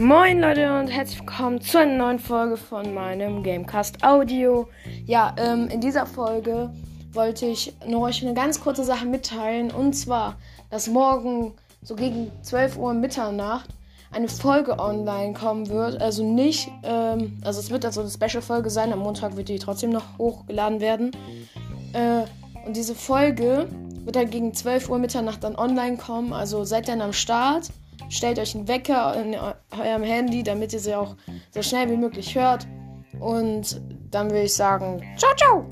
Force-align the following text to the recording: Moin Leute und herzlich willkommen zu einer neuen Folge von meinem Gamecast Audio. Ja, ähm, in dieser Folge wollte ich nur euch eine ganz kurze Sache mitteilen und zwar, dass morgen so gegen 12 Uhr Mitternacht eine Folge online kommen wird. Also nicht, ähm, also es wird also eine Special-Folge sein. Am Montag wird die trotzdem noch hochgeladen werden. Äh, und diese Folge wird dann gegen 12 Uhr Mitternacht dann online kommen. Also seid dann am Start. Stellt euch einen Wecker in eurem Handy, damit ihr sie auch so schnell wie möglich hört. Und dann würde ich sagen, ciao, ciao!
Moin 0.00 0.38
Leute 0.38 0.78
und 0.78 0.86
herzlich 0.86 1.18
willkommen 1.18 1.60
zu 1.60 1.76
einer 1.76 1.96
neuen 1.96 2.20
Folge 2.20 2.56
von 2.56 2.94
meinem 2.94 3.42
Gamecast 3.42 4.04
Audio. 4.04 4.68
Ja, 5.06 5.34
ähm, 5.36 5.66
in 5.66 5.80
dieser 5.80 6.06
Folge 6.06 6.72
wollte 7.12 7.46
ich 7.46 7.74
nur 7.84 8.02
euch 8.02 8.22
eine 8.24 8.32
ganz 8.32 8.60
kurze 8.60 8.84
Sache 8.84 9.06
mitteilen 9.06 9.72
und 9.72 9.94
zwar, 9.94 10.36
dass 10.70 10.86
morgen 10.86 11.52
so 11.82 11.96
gegen 11.96 12.30
12 12.42 12.78
Uhr 12.78 12.94
Mitternacht 12.94 13.70
eine 14.12 14.28
Folge 14.28 14.78
online 14.78 15.32
kommen 15.32 15.68
wird. 15.68 16.00
Also 16.00 16.22
nicht, 16.22 16.70
ähm, 16.84 17.36
also 17.42 17.58
es 17.58 17.70
wird 17.70 17.84
also 17.84 18.02
eine 18.02 18.10
Special-Folge 18.10 18.70
sein. 18.70 18.92
Am 18.92 19.00
Montag 19.00 19.36
wird 19.36 19.48
die 19.48 19.58
trotzdem 19.58 19.90
noch 19.90 20.16
hochgeladen 20.16 20.80
werden. 20.80 21.10
Äh, 21.92 22.22
und 22.64 22.76
diese 22.76 22.94
Folge 22.94 23.66
wird 24.04 24.14
dann 24.14 24.30
gegen 24.30 24.54
12 24.54 24.90
Uhr 24.90 25.00
Mitternacht 25.00 25.42
dann 25.42 25.56
online 25.56 25.96
kommen. 25.96 26.32
Also 26.32 26.62
seid 26.62 26.86
dann 26.86 27.00
am 27.00 27.12
Start. 27.12 27.72
Stellt 28.08 28.38
euch 28.38 28.54
einen 28.54 28.68
Wecker 28.68 29.14
in 29.20 29.34
eurem 29.78 30.02
Handy, 30.02 30.42
damit 30.42 30.72
ihr 30.72 30.80
sie 30.80 30.94
auch 30.94 31.16
so 31.50 31.62
schnell 31.62 31.90
wie 31.90 31.96
möglich 31.96 32.34
hört. 32.34 32.66
Und 33.20 33.80
dann 34.10 34.30
würde 34.30 34.44
ich 34.44 34.54
sagen, 34.54 35.02
ciao, 35.16 35.34
ciao! 35.36 35.66